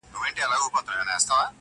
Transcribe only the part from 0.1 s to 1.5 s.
هغوى خيالي ټوكران پرې ازمېيله؛